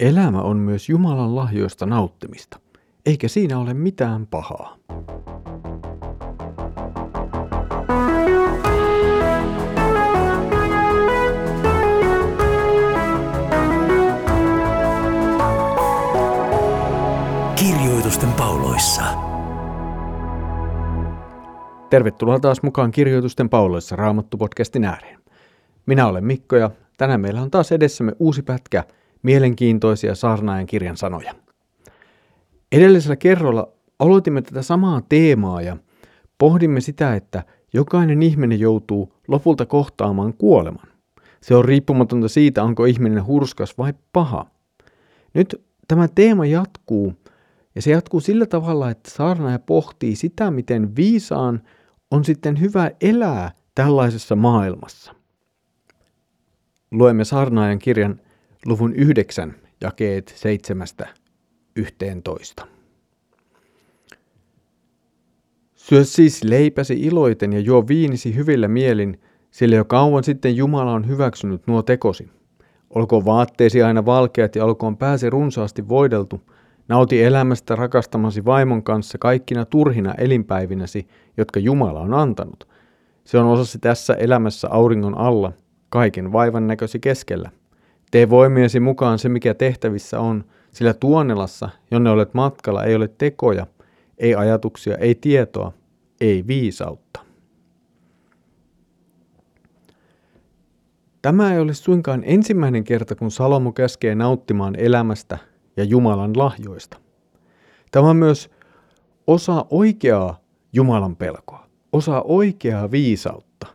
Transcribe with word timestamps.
Elämä 0.00 0.42
on 0.42 0.56
myös 0.56 0.88
Jumalan 0.88 1.36
lahjoista 1.36 1.86
nauttimista, 1.86 2.60
eikä 3.06 3.28
siinä 3.28 3.58
ole 3.58 3.74
mitään 3.74 4.26
pahaa. 4.26 4.76
Kirjoitusten 17.54 18.32
pauloissa. 18.32 19.02
Tervetuloa 21.90 22.40
taas 22.40 22.62
mukaan 22.62 22.90
Kirjoitusten 22.90 23.48
pauloissa 23.48 23.96
Raamattu-podcastin 23.96 24.84
ääreen. 24.84 25.18
Minä 25.86 26.06
olen 26.06 26.24
Mikko 26.24 26.56
ja 26.56 26.70
tänään 26.96 27.20
meillä 27.20 27.42
on 27.42 27.50
taas 27.50 27.72
edessämme 27.72 28.12
uusi 28.18 28.42
pätkä 28.42 28.84
mielenkiintoisia 29.26 30.14
saarnaajan 30.14 30.66
kirjan 30.66 30.96
sanoja. 30.96 31.34
Edellisellä 32.72 33.16
kerralla 33.16 33.68
aloitimme 33.98 34.42
tätä 34.42 34.62
samaa 34.62 35.02
teemaa 35.08 35.62
ja 35.62 35.76
pohdimme 36.38 36.80
sitä, 36.80 37.14
että 37.14 37.42
jokainen 37.72 38.22
ihminen 38.22 38.60
joutuu 38.60 39.12
lopulta 39.28 39.66
kohtaamaan 39.66 40.34
kuoleman. 40.34 40.88
Se 41.40 41.54
on 41.54 41.64
riippumatonta 41.64 42.28
siitä, 42.28 42.64
onko 42.64 42.84
ihminen 42.84 43.26
hurskas 43.26 43.78
vai 43.78 43.94
paha. 44.12 44.46
Nyt 45.34 45.64
tämä 45.88 46.08
teema 46.08 46.46
jatkuu 46.46 47.14
ja 47.74 47.82
se 47.82 47.90
jatkuu 47.90 48.20
sillä 48.20 48.46
tavalla, 48.46 48.90
että 48.90 49.10
saarnaaja 49.10 49.58
pohtii 49.58 50.16
sitä, 50.16 50.50
miten 50.50 50.96
viisaan 50.96 51.62
on 52.10 52.24
sitten 52.24 52.60
hyvä 52.60 52.90
elää 53.00 53.52
tällaisessa 53.74 54.36
maailmassa. 54.36 55.14
Luemme 56.90 57.24
saarnaajan 57.24 57.78
kirjan 57.78 58.20
luvun 58.66 58.94
9 58.94 59.54
jakeet 59.80 60.34
7-11. 62.62 62.66
Syö 65.74 66.04
siis 66.04 66.44
leipäsi 66.44 67.00
iloiten 67.00 67.52
ja 67.52 67.60
juo 67.60 67.88
viinisi 67.88 68.34
hyvillä 68.34 68.68
mielin, 68.68 69.20
sillä 69.50 69.76
jo 69.76 69.84
kauan 69.84 70.24
sitten 70.24 70.56
Jumala 70.56 70.92
on 70.92 71.08
hyväksynyt 71.08 71.66
nuo 71.66 71.82
tekosi. 71.82 72.30
Olkoon 72.90 73.24
vaatteesi 73.24 73.82
aina 73.82 74.06
valkeat 74.06 74.56
ja 74.56 74.64
olkoon 74.64 74.96
pääsi 74.96 75.30
runsaasti 75.30 75.88
voideltu– 75.88 76.40
Nauti 76.88 77.22
elämästä 77.22 77.76
rakastamasi 77.76 78.44
vaimon 78.44 78.82
kanssa 78.82 79.18
kaikkina 79.18 79.64
turhina 79.64 80.14
elinpäivinäsi, 80.18 81.08
jotka 81.36 81.60
Jumala 81.60 82.00
on 82.00 82.14
antanut. 82.14 82.68
Se 83.24 83.38
on 83.38 83.46
osasi 83.46 83.78
tässä 83.78 84.14
elämässä 84.14 84.68
auringon 84.70 85.18
alla, 85.18 85.52
kaiken 85.88 86.32
vaivan 86.32 86.66
näkösi 86.66 87.00
keskellä. 87.00 87.50
Tee 88.10 88.30
voimiesi 88.30 88.80
mukaan 88.80 89.18
se, 89.18 89.28
mikä 89.28 89.54
tehtävissä 89.54 90.20
on, 90.20 90.44
sillä 90.72 90.94
tuonelassa, 90.94 91.68
jonne 91.90 92.10
olet 92.10 92.34
matkalla, 92.34 92.84
ei 92.84 92.94
ole 92.94 93.08
tekoja, 93.18 93.66
ei 94.18 94.34
ajatuksia, 94.34 94.96
ei 94.96 95.14
tietoa, 95.14 95.72
ei 96.20 96.44
viisautta. 96.46 97.20
Tämä 101.22 101.52
ei 101.54 101.60
ole 101.60 101.74
suinkaan 101.74 102.22
ensimmäinen 102.26 102.84
kerta, 102.84 103.14
kun 103.14 103.30
Salomo 103.30 103.72
käskee 103.72 104.14
nauttimaan 104.14 104.74
elämästä 104.78 105.38
ja 105.76 105.84
Jumalan 105.84 106.38
lahjoista. 106.38 106.96
Tämä 107.90 108.10
on 108.10 108.16
myös 108.16 108.50
osa 109.26 109.66
oikeaa 109.70 110.40
Jumalan 110.72 111.16
pelkoa, 111.16 111.66
osa 111.92 112.22
oikeaa 112.22 112.90
viisautta. 112.90 113.66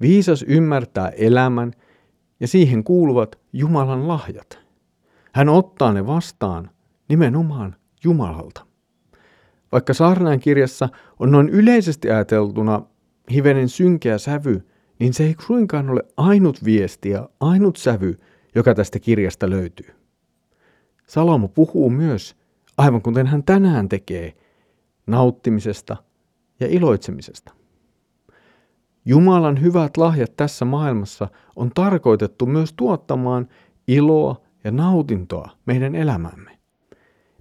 Viisas 0.00 0.44
ymmärtää 0.48 1.08
elämän 1.08 1.72
ja 2.40 2.48
siihen 2.48 2.84
kuuluvat 2.84 3.38
Jumalan 3.52 4.08
lahjat. 4.08 4.58
Hän 5.32 5.48
ottaa 5.48 5.92
ne 5.92 6.06
vastaan 6.06 6.70
nimenomaan 7.08 7.76
Jumalalta. 8.04 8.66
Vaikka 9.72 9.94
saarnaan 9.94 10.40
kirjassa 10.40 10.88
on 11.18 11.30
noin 11.32 11.48
yleisesti 11.48 12.10
ajateltuna 12.10 12.82
hivenen 13.32 13.68
synkeä 13.68 14.18
sävy, 14.18 14.66
niin 14.98 15.14
se 15.14 15.24
ei 15.24 15.34
suinkaan 15.46 15.90
ole 15.90 16.02
ainut 16.16 16.64
viesti 16.64 17.10
ja 17.10 17.28
ainut 17.40 17.76
sävy, 17.76 18.16
joka 18.54 18.74
tästä 18.74 18.98
kirjasta 18.98 19.50
löytyy. 19.50 19.94
Salomo 21.06 21.48
puhuu 21.48 21.90
myös, 21.90 22.36
aivan 22.78 23.02
kuten 23.02 23.26
hän 23.26 23.42
tänään 23.42 23.88
tekee, 23.88 24.34
nauttimisesta 25.06 25.96
ja 26.60 26.66
iloitsemisesta. 26.66 27.59
Jumalan 29.04 29.62
hyvät 29.62 29.96
lahjat 29.96 30.36
tässä 30.36 30.64
maailmassa 30.64 31.28
on 31.56 31.70
tarkoitettu 31.74 32.46
myös 32.46 32.72
tuottamaan 32.72 33.48
iloa 33.88 34.40
ja 34.64 34.70
nautintoa 34.70 35.50
meidän 35.66 35.94
elämämme. 35.94 36.58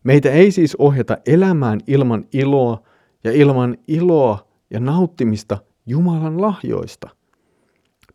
Meitä 0.03 0.31
ei 0.31 0.51
siis 0.51 0.75
ohjata 0.75 1.17
elämään 1.25 1.79
ilman 1.87 2.25
iloa 2.33 2.83
ja 3.23 3.31
ilman 3.31 3.77
iloa 3.87 4.47
ja 4.69 4.79
nauttimista 4.79 5.57
Jumalan 5.85 6.41
lahjoista. 6.41 7.09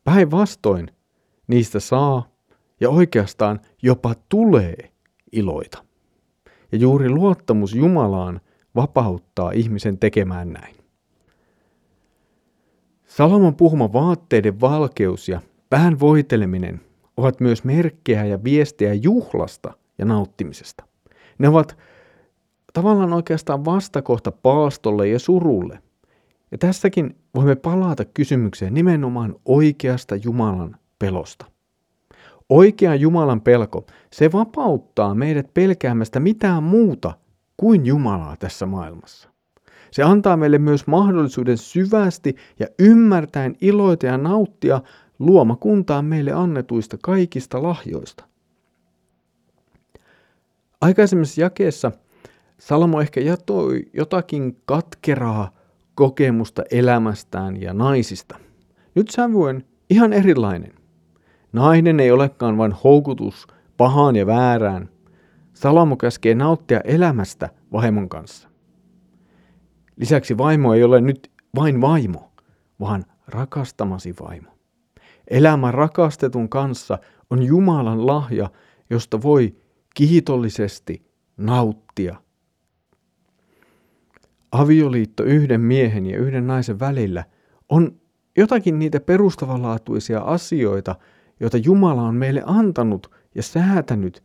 Päinvastoin 0.04 0.91
niistä 1.47 1.81
saa 1.81 2.28
ja 2.81 2.91
oikeastaan 2.91 3.60
jopa 3.83 4.15
tulee 4.28 4.93
iloita. 5.33 5.84
Ja 6.72 6.78
juuri 6.78 7.10
luottamus 7.10 7.75
Jumalaan 7.75 8.41
vapauttaa 8.75 9.50
ihmisen 9.50 9.99
tekemään 9.99 10.53
näin. 10.53 10.84
Salomon 13.17 13.55
puhuma 13.57 13.93
vaatteiden 13.93 14.61
valkeus 14.61 15.29
ja 15.29 15.41
pään 15.71 16.01
voiteleminen 16.01 16.81
ovat 17.17 17.41
myös 17.41 17.65
merkkejä 17.65 18.25
ja 18.25 18.45
viestejä 18.45 18.95
juhlasta 18.95 19.73
ja 19.99 20.05
nauttimisesta. 20.05 20.85
Ne 21.39 21.49
ovat 21.49 21.77
tavallaan 22.73 23.13
oikeastaan 23.13 23.65
vastakohta 23.65 24.33
paastolle 24.33 25.09
ja 25.09 25.19
surulle. 25.19 25.79
Ja 26.53 26.59
tässäkin 26.59 27.17
voimme 27.35 27.57
palata 27.57 28.05
kysymykseen 28.05 28.75
nimenomaan 28.75 29.35
oikeasta 29.45 30.17
Jumalan 30.17 30.77
pelosta. 30.99 31.47
Oikea 32.49 32.95
Jumalan 32.95 33.41
pelko, 33.41 33.87
se 34.13 34.33
vapauttaa 34.33 35.15
meidät 35.15 35.55
pelkäämästä 35.55 36.21
mitään 36.21 36.63
muuta 36.63 37.13
kuin 37.57 37.87
Jumalaa 37.87 38.37
tässä 38.37 38.67
maailmassa. 38.67 39.34
Se 39.94 40.03
antaa 40.03 40.37
meille 40.37 40.59
myös 40.59 40.87
mahdollisuuden 40.87 41.59
syvästi 41.59 42.37
ja 42.59 42.66
ymmärtäen 42.78 43.56
iloita 43.60 44.06
ja 44.06 44.19
nauttia 44.19 44.81
luomakuntaan 45.19 46.05
meille 46.05 46.32
annetuista 46.32 46.97
kaikista 47.03 47.62
lahjoista. 47.62 48.25
Aikaisemmassa 50.81 51.41
jakeessa 51.41 51.93
Salomo 52.59 53.00
ehkä 53.00 53.21
jatoi 53.21 53.91
jotakin 53.93 54.56
katkeraa 54.65 55.50
kokemusta 55.94 56.62
elämästään 56.71 57.62
ja 57.62 57.75
naisista. 57.75 58.38
Nyt 58.94 59.10
sävyen 59.10 59.65
ihan 59.91 60.12
erilainen. 60.12 60.72
Nainen 61.53 62.00
ei 62.00 62.10
olekaan 62.10 62.59
vain 62.59 62.72
houkutus 62.72 63.47
pahaan 63.77 64.16
ja 64.16 64.27
väärään. 64.27 64.88
Salomo 65.53 65.97
käskee 65.97 66.34
nauttia 66.34 66.81
elämästä 66.81 67.49
vaimon 67.72 68.09
kanssa. 68.09 68.53
Lisäksi 69.97 70.38
vaimo 70.38 70.75
ei 70.75 70.84
ole 70.84 71.00
nyt 71.00 71.31
vain 71.55 71.81
vaimo, 71.81 72.32
vaan 72.81 73.05
rakastamasi 73.28 74.15
vaimo. 74.21 74.50
Elämä 75.28 75.71
rakastetun 75.71 76.49
kanssa 76.49 76.99
on 77.31 77.43
Jumalan 77.43 78.06
lahja, 78.06 78.50
josta 78.91 79.22
voi 79.22 79.56
kiitollisesti 79.94 81.06
nauttia. 81.37 82.16
Avioliitto 84.53 85.25
yhden 85.25 85.60
miehen 85.60 86.06
ja 86.06 86.19
yhden 86.19 86.47
naisen 86.47 86.81
välillä 86.81 87.25
on 87.69 88.00
jotakin 88.37 88.78
niitä 88.78 89.00
perustavanlaatuisia 89.00 90.21
asioita, 90.21 90.97
joita 91.41 91.56
Jumala 91.56 92.03
on 92.03 92.15
meille 92.15 92.43
antanut 92.47 93.10
ja 93.34 93.43
säätänyt 93.43 94.22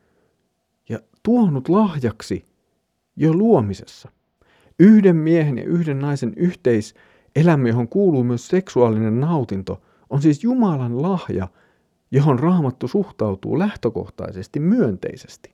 ja 0.89 0.99
tuonut 1.23 1.69
lahjaksi 1.69 2.45
jo 3.15 3.33
luomisessa. 3.33 4.11
Yhden 4.79 5.15
miehen 5.15 5.57
ja 5.57 5.63
yhden 5.63 5.99
naisen 5.99 6.33
yhteiselämä, 6.35 7.67
johon 7.67 7.87
kuuluu 7.87 8.23
myös 8.23 8.47
seksuaalinen 8.47 9.19
nautinto, 9.19 9.81
on 10.09 10.21
siis 10.21 10.43
Jumalan 10.43 11.01
lahja, 11.01 11.47
johon 12.11 12.39
raamattu 12.39 12.87
suhtautuu 12.87 13.59
lähtökohtaisesti 13.59 14.59
myönteisesti. 14.59 15.53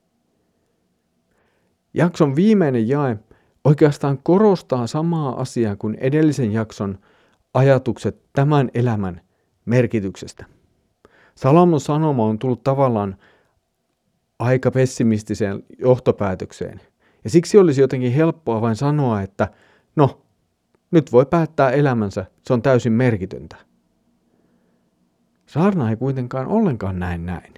Jakson 1.94 2.36
viimeinen 2.36 2.88
jae 2.88 3.18
oikeastaan 3.63 4.19
korostaa 4.24 4.88
samaa 4.88 5.42
asiaa 5.42 5.75
kuin 5.75 5.95
edellisen 5.95 6.51
jakson 6.51 7.00
ajatukset 7.54 8.21
tämän 8.33 8.69
elämän 8.74 9.21
merkityksestä. 9.66 10.45
Salomon 11.36 11.80
sanoma 11.80 12.25
on 12.25 12.39
tullut 12.39 12.63
tavallaan 12.63 13.16
aika 14.39 14.71
pessimistiseen 14.71 15.63
johtopäätökseen. 15.80 16.81
Ja 17.25 17.30
siksi 17.30 17.57
olisi 17.57 17.81
jotenkin 17.81 18.13
helppoa 18.13 18.62
vain 18.62 18.75
sanoa, 18.75 19.22
että 19.22 19.48
no, 19.95 20.22
nyt 20.92 21.12
voi 21.12 21.25
päättää 21.25 21.72
elämänsä, 21.72 22.25
se 22.44 22.54
on 22.54 22.62
täysin 22.62 22.94
merkitöntä. 22.94 23.56
Saarna 25.45 25.89
ei 25.89 25.95
kuitenkaan 25.95 26.48
ollenkaan 26.48 27.00
näin 27.00 27.25
näin. 27.25 27.54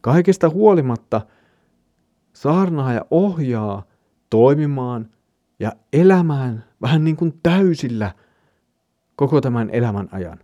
Kaikesta 0.00 0.50
huolimatta 0.50 1.20
saarnaaja 2.32 3.04
ohjaa 3.10 3.86
toimimaan 4.30 5.10
ja 5.58 5.72
elämään 5.92 6.64
vähän 6.82 7.04
niin 7.04 7.16
kuin 7.16 7.40
täysillä 7.42 8.12
koko 9.16 9.40
tämän 9.40 9.70
elämän 9.70 10.08
ajan. 10.12 10.38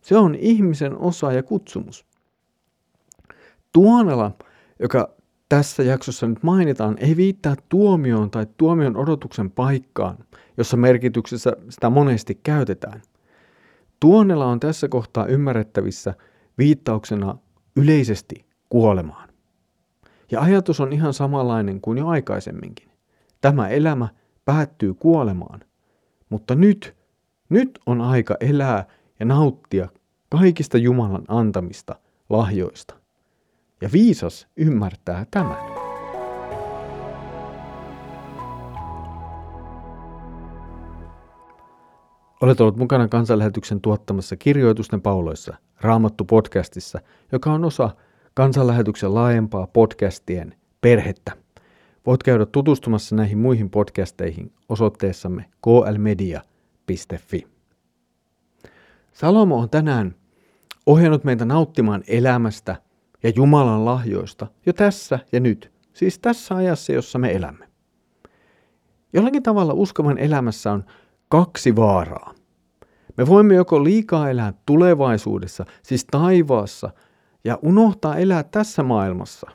Se 0.00 0.16
on 0.16 0.34
ihmisen 0.34 0.96
osa 0.96 1.32
ja 1.32 1.42
kutsumus. 1.42 2.06
Tuonela, 3.72 4.30
joka 4.80 5.14
tässä 5.56 5.82
jaksossa 5.82 6.26
nyt 6.26 6.42
mainitaan, 6.42 6.96
ei 6.98 7.16
viittaa 7.16 7.56
tuomioon 7.68 8.30
tai 8.30 8.46
tuomion 8.56 8.96
odotuksen 8.96 9.50
paikkaan, 9.50 10.16
jossa 10.56 10.76
merkityksessä 10.76 11.52
sitä 11.68 11.90
monesti 11.90 12.40
käytetään. 12.42 13.02
Tuonela 14.00 14.46
on 14.46 14.60
tässä 14.60 14.88
kohtaa 14.88 15.26
ymmärrettävissä 15.26 16.14
viittauksena 16.58 17.38
yleisesti 17.76 18.46
kuolemaan. 18.68 19.28
Ja 20.30 20.40
ajatus 20.40 20.80
on 20.80 20.92
ihan 20.92 21.14
samanlainen 21.14 21.80
kuin 21.80 21.98
jo 21.98 22.06
aikaisemminkin. 22.06 22.88
Tämä 23.40 23.68
elämä 23.68 24.08
päättyy 24.44 24.94
kuolemaan, 24.94 25.60
mutta 26.28 26.54
nyt, 26.54 26.96
nyt 27.48 27.78
on 27.86 28.00
aika 28.00 28.36
elää 28.40 28.86
ja 29.20 29.26
nauttia 29.26 29.88
kaikista 30.28 30.78
Jumalan 30.78 31.24
antamista 31.28 31.94
lahjoista. 32.30 33.03
Ja 33.80 33.88
viisas 33.92 34.46
ymmärtää 34.56 35.26
tämän. 35.30 35.56
Olet 42.40 42.60
ollut 42.60 42.76
mukana 42.76 43.08
kansanlähetyksen 43.08 43.80
tuottamassa 43.80 44.36
kirjoitusten 44.36 45.02
pauloissa 45.02 45.56
Raamattu-podcastissa, 45.80 47.00
joka 47.32 47.52
on 47.52 47.64
osa 47.64 47.90
kansanlähetyksen 48.34 49.14
laajempaa 49.14 49.66
podcastien 49.66 50.54
perhettä. 50.80 51.32
Voit 52.06 52.22
käydä 52.22 52.46
tutustumassa 52.46 53.16
näihin 53.16 53.38
muihin 53.38 53.70
podcasteihin 53.70 54.52
osoitteessamme 54.68 55.44
klmedia.fi. 55.60 57.46
Salomo 59.12 59.58
on 59.58 59.70
tänään 59.70 60.14
ohjannut 60.86 61.24
meitä 61.24 61.44
nauttimaan 61.44 62.02
elämästä 62.08 62.76
ja 63.24 63.32
Jumalan 63.36 63.84
lahjoista 63.84 64.46
jo 64.66 64.72
tässä 64.72 65.18
ja 65.32 65.40
nyt, 65.40 65.72
siis 65.92 66.18
tässä 66.18 66.56
ajassa, 66.56 66.92
jossa 66.92 67.18
me 67.18 67.32
elämme. 67.32 67.68
Jollakin 69.12 69.42
tavalla 69.42 69.72
uskovan 69.72 70.18
elämässä 70.18 70.72
on 70.72 70.84
kaksi 71.28 71.76
vaaraa. 71.76 72.34
Me 73.16 73.26
voimme 73.26 73.54
joko 73.54 73.84
liikaa 73.84 74.30
elää 74.30 74.52
tulevaisuudessa, 74.66 75.64
siis 75.82 76.06
taivaassa, 76.10 76.90
ja 77.44 77.58
unohtaa 77.62 78.16
elää 78.16 78.42
tässä 78.42 78.82
maailmassa. 78.82 79.50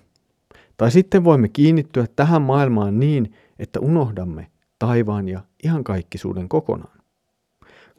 Tai 0.77 0.91
sitten 0.91 1.23
voimme 1.23 1.49
kiinnittyä 1.49 2.05
tähän 2.15 2.41
maailmaan 2.41 2.99
niin, 2.99 3.33
että 3.59 3.79
unohdamme 3.79 4.47
taivaan 4.79 5.27
ja 5.27 5.41
ihan 5.63 5.83
kaikkisuuden 5.83 6.49
kokonaan. 6.49 6.99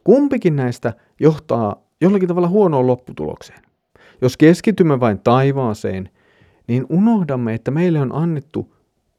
Kumpikin 0.03 0.55
näistä 0.55 0.93
johtaa 1.19 1.75
jollakin 2.01 2.27
tavalla 2.27 2.47
huonoon 2.47 2.87
lopputulokseen. 2.87 3.70
Jos 4.21 4.37
keskitymme 4.37 4.99
vain 4.99 5.19
taivaaseen, 5.19 6.09
niin 6.67 6.85
unohdamme, 6.89 7.53
että 7.53 7.71
meille 7.71 7.99
on 7.99 8.15
annettu 8.15 8.75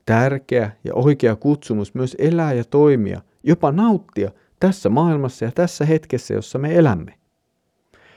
tärkeä 0.06 0.70
ja 0.84 0.94
oikea 0.94 1.36
kutsumus 1.36 1.94
myös 1.94 2.16
elää 2.18 2.52
ja 2.52 2.64
toimia, 2.64 3.20
jopa 3.42 3.72
nauttia 3.72 4.30
tässä 4.60 4.88
maailmassa 4.88 5.44
ja 5.44 5.52
tässä 5.52 5.84
hetkessä, 5.84 6.34
jossa 6.34 6.58
me 6.58 6.76
elämme. 6.76 7.14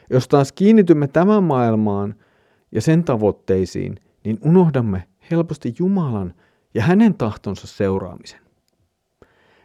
Jos 0.09 0.27
taas 0.27 0.51
kiinnitymme 0.51 1.07
tämän 1.07 1.43
maailmaan 1.43 2.15
ja 2.71 2.81
sen 2.81 3.03
tavoitteisiin, 3.03 3.99
niin 4.23 4.37
unohdamme 4.41 5.03
helposti 5.31 5.75
Jumalan 5.79 6.33
ja 6.73 6.83
hänen 6.83 7.13
tahtonsa 7.13 7.67
seuraamisen. 7.67 8.39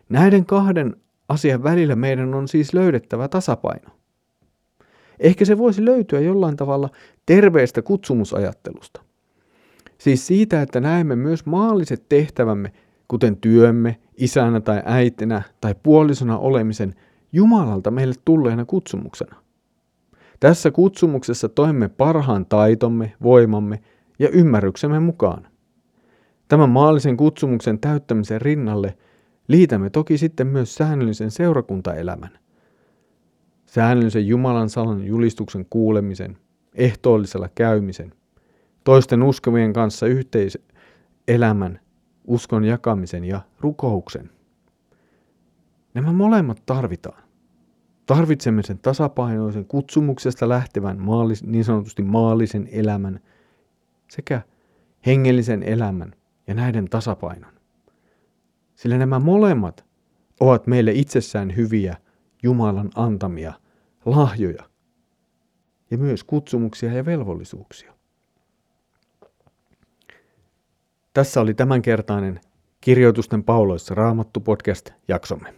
Näiden 0.08 0.46
kahden 0.46 0.96
asian 1.28 1.62
välillä 1.62 1.96
meidän 1.96 2.34
on 2.34 2.48
siis 2.48 2.74
löydettävä 2.74 3.28
tasapaino. 3.28 3.99
Ehkä 5.20 5.44
se 5.44 5.58
voisi 5.58 5.84
löytyä 5.84 6.20
jollain 6.20 6.56
tavalla 6.56 6.88
terveestä 7.26 7.82
kutsumusajattelusta. 7.82 9.02
Siis 9.98 10.26
siitä, 10.26 10.62
että 10.62 10.80
näemme 10.80 11.16
myös 11.16 11.46
maalliset 11.46 12.08
tehtävämme, 12.08 12.72
kuten 13.08 13.36
työmme, 13.36 13.96
isänä 14.16 14.60
tai 14.60 14.82
äitinä 14.84 15.42
tai 15.60 15.74
puolisona 15.82 16.38
olemisen, 16.38 16.94
Jumalalta 17.32 17.90
meille 17.90 18.14
tulleena 18.24 18.64
kutsumuksena. 18.64 19.36
Tässä 20.40 20.70
kutsumuksessa 20.70 21.48
toimme 21.48 21.88
parhaan 21.88 22.46
taitomme, 22.46 23.12
voimamme 23.22 23.80
ja 24.18 24.28
ymmärryksemme 24.28 25.00
mukaan. 25.00 25.46
Tämän 26.48 26.70
maallisen 26.70 27.16
kutsumuksen 27.16 27.78
täyttämisen 27.78 28.40
rinnalle 28.40 28.96
liitämme 29.48 29.90
toki 29.90 30.18
sitten 30.18 30.46
myös 30.46 30.74
säännöllisen 30.74 31.30
seurakuntaelämän. 31.30 32.30
Säännöllisen 33.70 34.26
Jumalan 34.26 34.68
salan 34.70 35.04
julistuksen 35.04 35.66
kuulemisen, 35.70 36.36
ehtoollisella 36.74 37.48
käymisen, 37.54 38.12
toisten 38.84 39.22
uskovien 39.22 39.72
kanssa 39.72 40.06
yhteiselämän, 40.06 41.80
uskon 42.24 42.64
jakamisen 42.64 43.24
ja 43.24 43.40
rukouksen. 43.60 44.30
Nämä 45.94 46.12
molemmat 46.12 46.62
tarvitaan. 46.66 47.22
Tarvitsemme 48.06 48.62
sen 48.62 48.78
tasapainoisen 48.78 49.64
kutsumuksesta 49.64 50.48
lähtevän 50.48 51.00
maallis, 51.00 51.44
niin 51.44 51.64
sanotusti 51.64 52.02
maallisen 52.02 52.68
elämän 52.72 53.20
sekä 54.10 54.42
hengellisen 55.06 55.62
elämän 55.62 56.14
ja 56.46 56.54
näiden 56.54 56.88
tasapainon. 56.88 57.52
Sillä 58.74 58.98
nämä 58.98 59.18
molemmat 59.18 59.84
ovat 60.40 60.66
meille 60.66 60.92
itsessään 60.92 61.56
hyviä 61.56 61.96
Jumalan 62.42 62.90
antamia 62.94 63.52
lahjoja 64.04 64.70
ja 65.90 65.98
myös 65.98 66.24
kutsumuksia 66.24 66.92
ja 66.92 67.04
velvollisuuksia. 67.04 67.94
Tässä 71.14 71.40
oli 71.40 71.54
tämänkertainen 71.54 72.40
Kirjoitusten 72.80 73.44
pauloissa 73.44 73.94
Raamattu 73.94 74.40
podcast-jaksomme. 74.40 75.54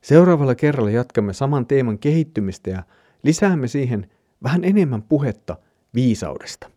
Seuraavalla 0.00 0.54
kerralla 0.54 0.90
jatkamme 0.90 1.32
saman 1.32 1.66
teeman 1.66 1.98
kehittymistä 1.98 2.70
ja 2.70 2.82
lisäämme 3.22 3.68
siihen 3.68 4.10
vähän 4.42 4.64
enemmän 4.64 5.02
puhetta 5.02 5.56
viisaudesta. 5.94 6.70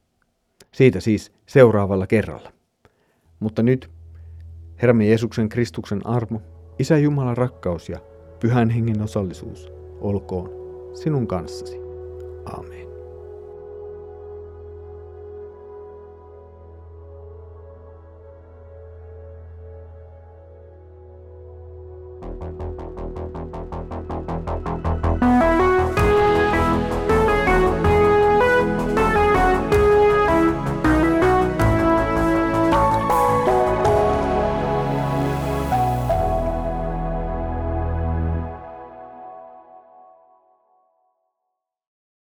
Siitä 0.71 0.99
siis 0.99 1.31
seuraavalla 1.45 2.07
kerralla. 2.07 2.51
Mutta 3.39 3.63
nyt 3.63 3.89
Herramme 4.81 5.07
Jeesuksen 5.07 5.49
Kristuksen 5.49 6.07
armo, 6.07 6.41
Isä 6.79 6.97
Jumalan 6.97 7.37
rakkaus 7.37 7.89
ja 7.89 7.99
Pyhän 8.45 8.69
Hengen 8.69 9.01
osallisuus 9.01 9.71
olkoon 10.01 10.49
sinun 10.93 11.27
kanssasi. 11.27 11.77
Aamen. 12.45 12.94